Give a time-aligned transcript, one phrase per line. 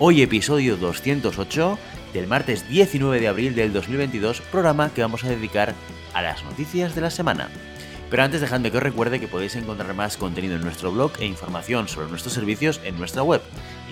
[0.00, 1.76] Hoy episodio 208
[2.14, 5.74] del martes 19 de abril del 2022, programa que vamos a dedicar
[6.14, 7.48] a las noticias de la semana.
[8.08, 11.26] Pero antes dejadme que os recuerde que podéis encontrar más contenido en nuestro blog e
[11.26, 13.42] información sobre nuestros servicios en nuestra web,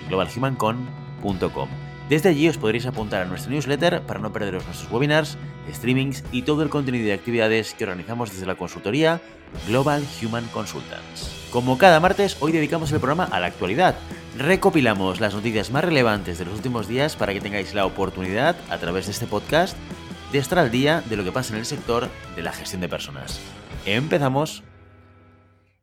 [0.07, 1.69] globalhumancon.com.
[2.07, 5.37] Desde allí os podréis apuntar a nuestra newsletter para no perderos nuestros webinars,
[5.69, 9.19] streamings y todo el contenido de actividades que organizamos desde la consultoría
[9.67, 11.49] Global Human Consultants.
[11.51, 13.97] Como cada martes, hoy dedicamos el programa a la actualidad.
[14.37, 18.77] Recopilamos las noticias más relevantes de los últimos días para que tengáis la oportunidad, a
[18.77, 19.75] través de este podcast,
[20.31, 22.87] de estar al día de lo que pasa en el sector de la gestión de
[22.87, 23.39] personas.
[23.87, 24.61] Empezamos.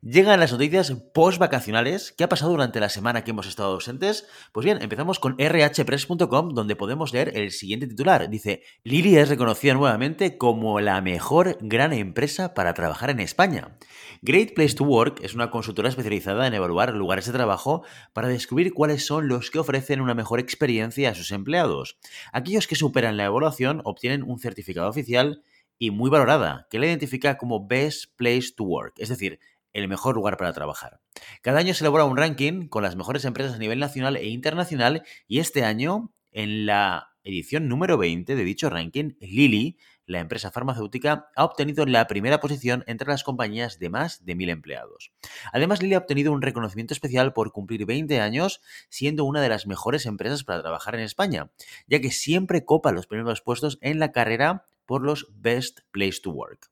[0.07, 2.11] Llegan las noticias post-vacacionales.
[2.11, 4.27] ¿Qué ha pasado durante la semana que hemos estado ausentes?
[4.51, 8.29] Pues bien, empezamos con rhpress.com, donde podemos leer el siguiente titular.
[8.29, 13.79] Dice, Lili es reconocida nuevamente como la mejor gran empresa para trabajar en España.
[14.21, 18.75] Great Place to Work es una consultora especializada en evaluar lugares de trabajo para descubrir
[18.75, 21.97] cuáles son los que ofrecen una mejor experiencia a sus empleados.
[22.31, 25.41] Aquellos que superan la evaluación obtienen un certificado oficial
[25.77, 29.39] y muy valorada, que la identifica como Best Place to Work, es decir,
[29.75, 31.01] el mejor lugar para trabajar.
[31.41, 35.03] Cada año se elabora un ranking con las mejores empresas a nivel nacional e internacional
[35.27, 41.29] y este año, en la edición número 20 de dicho ranking, Lilly, la empresa farmacéutica,
[41.35, 45.11] ha obtenido la primera posición entre las compañías de más de mil empleados.
[45.51, 49.67] Además, Lilly ha obtenido un reconocimiento especial por cumplir 20 años siendo una de las
[49.67, 51.51] mejores empresas para trabajar en España,
[51.87, 56.29] ya que siempre copa los primeros puestos en la carrera por los Best Place to
[56.29, 56.69] Work.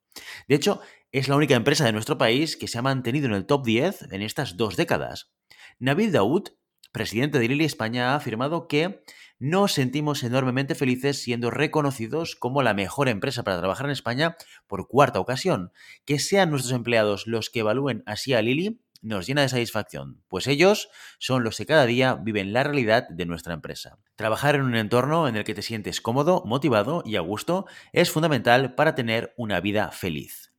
[0.48, 0.80] De hecho,
[1.14, 4.12] es la única empresa de nuestro país que se ha mantenido en el top 10
[4.12, 5.32] en estas dos décadas.
[5.78, 6.50] Nabil Daoud,
[6.92, 9.04] presidente de Lili España, ha afirmado que
[9.38, 14.88] nos sentimos enormemente felices siendo reconocidos como la mejor empresa para trabajar en España por
[14.88, 15.72] cuarta ocasión.
[16.04, 20.48] Que sean nuestros empleados los que evalúen así a Lili nos llena de satisfacción, pues
[20.48, 24.00] ellos son los que cada día viven la realidad de nuestra empresa.
[24.16, 28.10] Trabajar en un entorno en el que te sientes cómodo, motivado y a gusto es
[28.10, 30.53] fundamental para tener una vida feliz.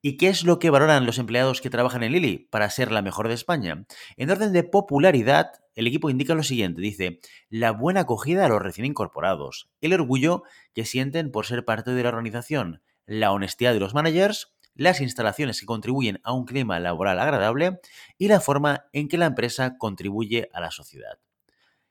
[0.00, 3.02] ¿Y qué es lo que valoran los empleados que trabajan en Lili para ser la
[3.02, 3.84] mejor de España?
[4.16, 8.62] En orden de popularidad, el equipo indica lo siguiente, dice, la buena acogida a los
[8.62, 13.80] recién incorporados, el orgullo que sienten por ser parte de la organización, la honestidad de
[13.80, 17.80] los managers, las instalaciones que contribuyen a un clima laboral agradable
[18.18, 21.18] y la forma en que la empresa contribuye a la sociedad.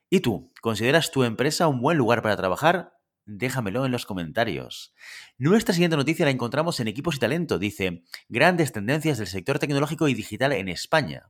[0.08, 0.50] ¿Y tú?
[0.62, 2.97] ¿Consideras tu empresa un buen lugar para trabajar?
[3.30, 4.94] Déjamelo en los comentarios.
[5.36, 7.58] Nuestra siguiente noticia la encontramos en Equipos y Talento.
[7.58, 11.28] Dice, grandes tendencias del sector tecnológico y digital en España.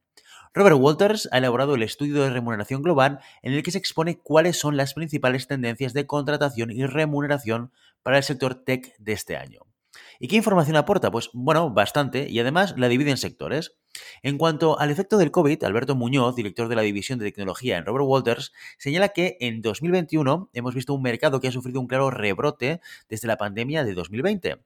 [0.55, 4.57] Robert Walters ha elaborado el estudio de remuneración global en el que se expone cuáles
[4.57, 7.73] son las principales tendencias de contratación y remuneración
[8.05, 9.63] para el sector tech de este año.
[10.21, 11.11] ¿Y qué información aporta?
[11.11, 13.77] Pues bueno, bastante, y además la divide en sectores.
[14.23, 17.85] En cuanto al efecto del COVID, Alberto Muñoz, director de la División de Tecnología en
[17.85, 22.11] Robert Walters, señala que en 2021 hemos visto un mercado que ha sufrido un claro
[22.11, 24.59] rebrote desde la pandemia de 2020.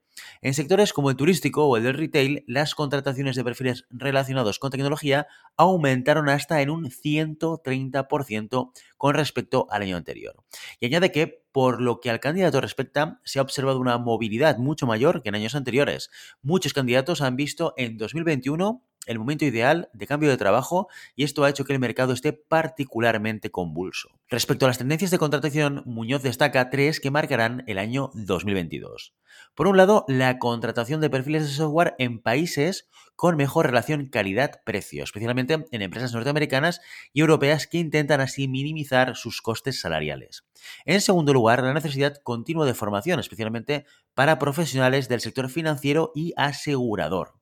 [0.43, 4.71] En sectores como el turístico o el del retail, las contrataciones de perfiles relacionados con
[4.71, 10.37] tecnología aumentaron hasta en un 130% con respecto al año anterior.
[10.81, 14.87] Y añade que, por lo que al candidato respecta, se ha observado una movilidad mucho
[14.87, 16.11] mayor que en años anteriores.
[16.43, 21.45] Muchos candidatos han visto en 2021 el momento ideal de cambio de trabajo y esto
[21.45, 24.11] ha hecho que el mercado esté particularmente convulso.
[24.29, 29.15] Respecto a las tendencias de contratación, Muñoz destaca tres que marcarán el año 2022.
[29.55, 35.05] Por un lado, la contratación de perfiles de software en países con mejor relación calidad-precio,
[35.05, 36.81] especialmente en empresas norteamericanas
[37.13, 40.45] y europeas que intentan así minimizar sus costes salariales.
[40.85, 43.85] En segundo lugar, la necesidad continua de formación, especialmente
[44.15, 47.35] para profesionales del sector financiero y asegurador.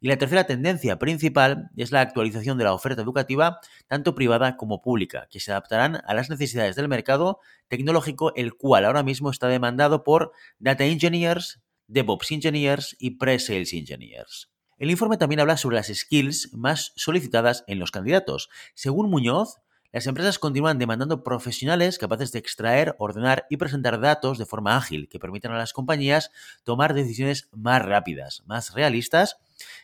[0.00, 4.80] Y la tercera tendencia principal es la actualización de la oferta educativa, tanto privada como
[4.80, 9.48] pública, que se adaptarán a las necesidades del mercado tecnológico, el cual ahora mismo está
[9.48, 11.37] demandado por data engineers,
[11.86, 14.50] DevOps engineers y pre-sales engineers.
[14.78, 18.48] El informe también habla sobre las skills más solicitadas en los candidatos.
[18.74, 19.56] Según Muñoz,
[19.90, 25.08] las empresas continúan demandando profesionales capaces de extraer, ordenar y presentar datos de forma ágil
[25.08, 26.30] que permitan a las compañías
[26.62, 29.38] tomar decisiones más rápidas, más realistas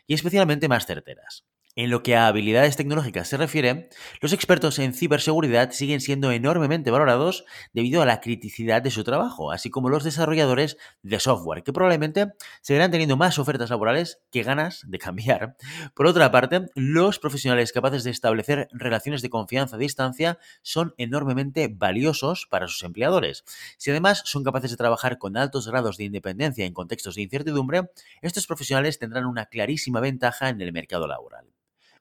[0.06, 1.44] y especialmente más certeras.
[1.76, 3.88] En lo que a habilidades tecnológicas se refiere,
[4.20, 9.50] los expertos en ciberseguridad siguen siendo enormemente valorados debido a la criticidad de su trabajo,
[9.50, 14.84] así como los desarrolladores de software, que probablemente seguirán teniendo más ofertas laborales que ganas
[14.86, 15.56] de cambiar.
[15.96, 21.66] Por otra parte, los profesionales capaces de establecer relaciones de confianza a distancia son enormemente
[21.66, 23.42] valiosos para sus empleadores.
[23.78, 27.90] Si además son capaces de trabajar con altos grados de independencia en contextos de incertidumbre,
[28.22, 31.48] estos profesionales tendrán una clarísima ventaja en el mercado laboral.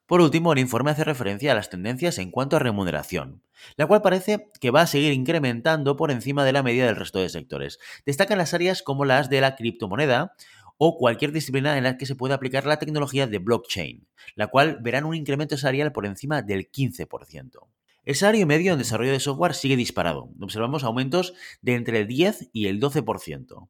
[0.06, 3.42] Por último, el informe hace referencia a las tendencias en cuanto a remuneración,
[3.76, 7.20] la cual parece que va a seguir incrementando por encima de la media del resto
[7.20, 7.78] de sectores.
[8.04, 10.34] Destacan las áreas como las de la criptomoneda
[10.76, 14.78] o cualquier disciplina en la que se pueda aplicar la tecnología de blockchain, la cual
[14.82, 17.60] verán un incremento salarial por encima del 15%.
[18.04, 20.28] El salario medio en desarrollo de software sigue disparado.
[20.38, 23.68] Observamos aumentos de entre el 10 y el 12%.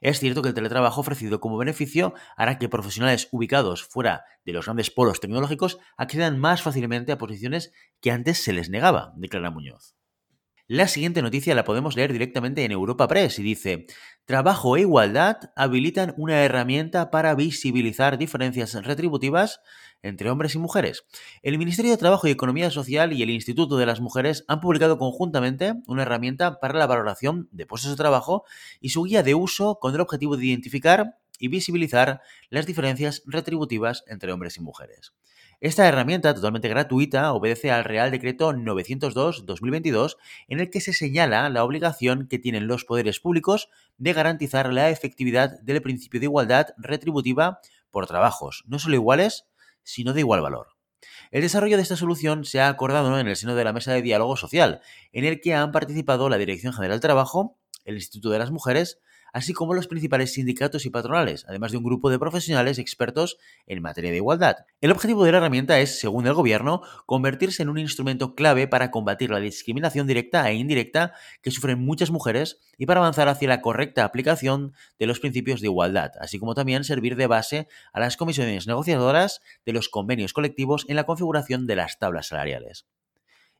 [0.00, 4.66] Es cierto que el teletrabajo ofrecido como beneficio hará que profesionales ubicados fuera de los
[4.66, 9.97] grandes polos tecnológicos accedan más fácilmente a posiciones que antes se les negaba, declara Muñoz.
[10.70, 13.86] La siguiente noticia la podemos leer directamente en Europa Press y dice,
[14.26, 19.62] Trabajo e igualdad habilitan una herramienta para visibilizar diferencias retributivas
[20.02, 21.06] entre hombres y mujeres.
[21.42, 24.98] El Ministerio de Trabajo y Economía Social y el Instituto de las Mujeres han publicado
[24.98, 28.44] conjuntamente una herramienta para la valoración de puestos de trabajo
[28.78, 32.20] y su guía de uso con el objetivo de identificar y visibilizar
[32.50, 35.14] las diferencias retributivas entre hombres y mujeres.
[35.60, 40.16] Esta herramienta totalmente gratuita obedece al Real Decreto 902-2022
[40.46, 44.90] en el que se señala la obligación que tienen los poderes públicos de garantizar la
[44.90, 47.58] efectividad del principio de igualdad retributiva
[47.90, 49.46] por trabajos, no solo iguales,
[49.82, 50.68] sino de igual valor.
[51.32, 54.02] El desarrollo de esta solución se ha acordado en el seno de la Mesa de
[54.02, 58.38] Diálogo Social, en el que han participado la Dirección General del Trabajo, el Instituto de
[58.38, 59.00] las Mujeres,
[59.32, 63.82] así como los principales sindicatos y patronales, además de un grupo de profesionales expertos en
[63.82, 64.56] materia de igualdad.
[64.80, 68.90] El objetivo de la herramienta es, según el Gobierno, convertirse en un instrumento clave para
[68.90, 73.60] combatir la discriminación directa e indirecta que sufren muchas mujeres y para avanzar hacia la
[73.60, 78.16] correcta aplicación de los principios de igualdad, así como también servir de base a las
[78.16, 82.86] comisiones negociadoras de los convenios colectivos en la configuración de las tablas salariales.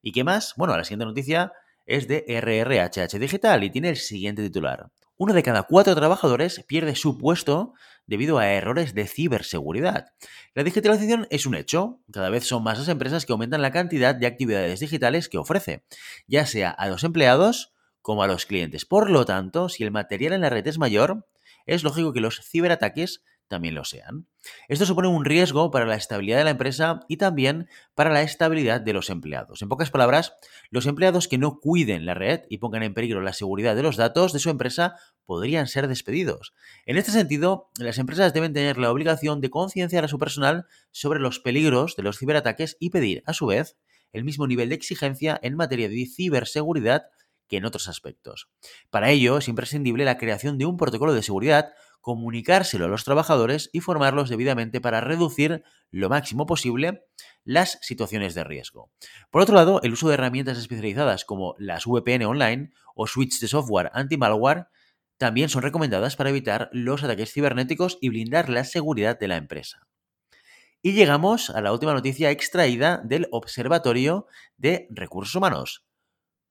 [0.02, 0.54] ¿Y qué más?
[0.56, 1.52] Bueno, la siguiente noticia
[1.86, 6.94] es de RRHH Digital y tiene el siguiente titular uno de cada cuatro trabajadores pierde
[6.94, 7.74] su puesto
[8.06, 10.12] debido a errores de ciberseguridad.
[10.54, 14.14] La digitalización es un hecho, cada vez son más las empresas que aumentan la cantidad
[14.14, 15.84] de actividades digitales que ofrece,
[16.26, 18.86] ya sea a los empleados como a los clientes.
[18.86, 21.26] Por lo tanto, si el material en la red es mayor,
[21.66, 24.26] es lógico que los ciberataques también lo sean.
[24.68, 28.80] Esto supone un riesgo para la estabilidad de la empresa y también para la estabilidad
[28.80, 29.62] de los empleados.
[29.62, 30.34] En pocas palabras,
[30.70, 33.96] los empleados que no cuiden la red y pongan en peligro la seguridad de los
[33.96, 36.54] datos de su empresa podrían ser despedidos.
[36.86, 41.20] En este sentido, las empresas deben tener la obligación de concienciar a su personal sobre
[41.20, 43.76] los peligros de los ciberataques y pedir, a su vez,
[44.12, 47.02] el mismo nivel de exigencia en materia de ciberseguridad
[47.48, 48.48] que en otros aspectos.
[48.90, 53.70] Para ello es imprescindible la creación de un protocolo de seguridad comunicárselo a los trabajadores
[53.72, 57.04] y formarlos debidamente para reducir lo máximo posible
[57.44, 58.90] las situaciones de riesgo.
[59.30, 63.48] Por otro lado, el uso de herramientas especializadas como las VPN online o suites de
[63.48, 64.66] software anti-malware
[65.18, 69.86] también son recomendadas para evitar los ataques cibernéticos y blindar la seguridad de la empresa.
[70.80, 75.84] Y llegamos a la última noticia extraída del Observatorio de Recursos Humanos.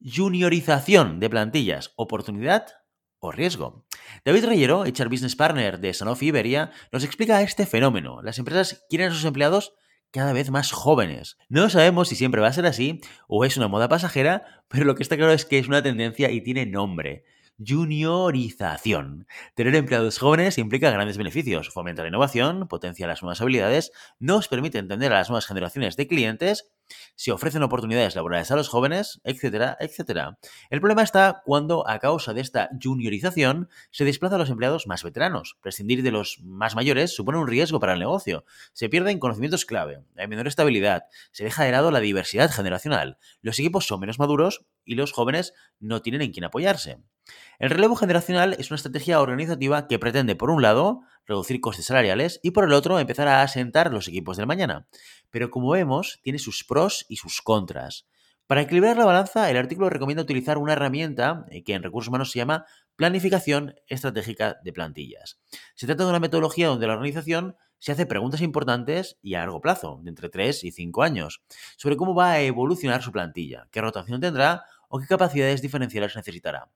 [0.02, 2.68] Juniorización de plantillas, oportunidad
[3.20, 3.86] o riesgo.
[4.26, 8.22] David Reyero, HR Business Partner de Sanofi Iberia, nos explica este fenómeno.
[8.22, 9.74] Las empresas quieren a sus empleados
[10.12, 11.38] cada vez más jóvenes.
[11.50, 14.96] No sabemos si siempre va a ser así o es una moda pasajera, pero lo
[14.96, 17.26] que está claro es que es una tendencia y tiene nombre
[17.66, 19.28] juniorización.
[19.56, 24.78] Tener empleados jóvenes implica grandes beneficios, fomenta la innovación, potencia las nuevas habilidades, nos permite
[24.78, 26.72] entender a las nuevas generaciones de clientes,
[27.16, 30.38] se ofrecen oportunidades laborales a los jóvenes, etcétera, etcétera.
[30.70, 35.04] El problema está cuando, a causa de esta juniorización, se desplaza a los empleados más
[35.04, 35.58] veteranos.
[35.62, 38.46] Prescindir de los más mayores supone un riesgo para el negocio.
[38.74, 43.60] Se pierden conocimientos clave, hay menor estabilidad, se deja de lado la diversidad generacional, los
[43.60, 46.98] equipos son menos maduros y los jóvenes no tienen en quién apoyarse.
[47.60, 52.40] El relevo generacional es una estrategia organizativa que pretende, por un lado, reducir costes salariales
[52.42, 54.88] y por el otro, empezar a asentar los equipos del mañana.
[55.30, 58.08] Pero como vemos, tiene sus pros y sus contras.
[58.48, 62.32] Para equilibrar la balanza, el artículo recomienda utilizar una herramienta eh, que en recursos humanos
[62.32, 62.66] se llama
[62.96, 65.42] planificación estratégica de plantillas.
[65.76, 69.60] Se trata de una metodología donde la organización se hace preguntas importantes y a largo
[69.62, 71.44] plazo, de entre 3 y 5 años,
[71.76, 76.70] sobre cómo va a evolucionar su plantilla, qué rotación tendrá o qué capacidades diferenciales necesitará.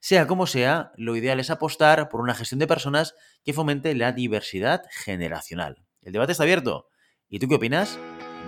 [0.00, 4.12] Sea como sea, lo ideal es apostar por una gestión de personas que fomente la
[4.12, 5.84] diversidad generacional.
[6.02, 6.88] El debate está abierto
[7.30, 7.98] ¿Y tú qué opinas?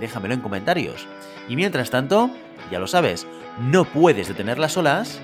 [0.00, 1.06] Déjamelo en comentarios.
[1.48, 2.30] Y mientras tanto,
[2.70, 3.26] ya lo sabes,
[3.58, 5.20] no puedes detener las olas,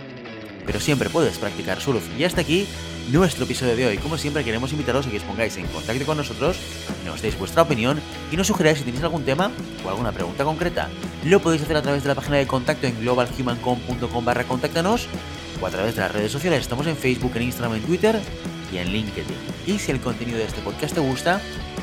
[0.66, 2.04] pero siempre puedes practicar surf.
[2.18, 2.66] Y hasta aquí
[3.10, 3.98] nuestro episodio de hoy.
[3.98, 6.56] Como siempre, queremos invitaros a que os pongáis en contacto con nosotros,
[7.04, 8.00] nos deis vuestra opinión
[8.32, 9.50] y nos sugeráis si tenéis algún tema
[9.84, 10.88] o alguna pregunta concreta.
[11.24, 15.06] Lo podéis hacer a través de la página de contacto en globalhumancom.com barra contáctanos
[15.60, 16.60] o a través de las redes sociales.
[16.60, 18.20] Estamos en Facebook, en Instagram, en Twitter
[18.72, 19.36] y en LinkedIn.
[19.66, 21.40] Y si el contenido de este podcast te gusta,